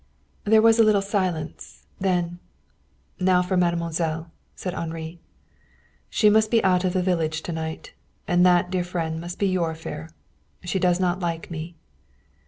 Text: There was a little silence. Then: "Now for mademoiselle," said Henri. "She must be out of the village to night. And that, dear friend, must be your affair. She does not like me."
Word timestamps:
There 0.45 0.63
was 0.63 0.79
a 0.79 0.83
little 0.83 1.03
silence. 1.03 1.85
Then: 1.99 2.39
"Now 3.19 3.43
for 3.43 3.55
mademoiselle," 3.55 4.31
said 4.55 4.73
Henri. 4.73 5.19
"She 6.09 6.27
must 6.27 6.49
be 6.49 6.63
out 6.63 6.83
of 6.83 6.93
the 6.93 7.03
village 7.03 7.43
to 7.43 7.51
night. 7.51 7.93
And 8.27 8.43
that, 8.43 8.71
dear 8.71 8.83
friend, 8.83 9.21
must 9.21 9.37
be 9.37 9.45
your 9.45 9.69
affair. 9.69 10.09
She 10.63 10.79
does 10.79 10.99
not 10.99 11.19
like 11.19 11.51
me." 11.51 11.75